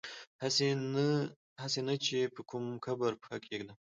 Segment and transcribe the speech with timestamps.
[1.61, 3.77] هسي نه چي په کوم قبر پښه کیږدم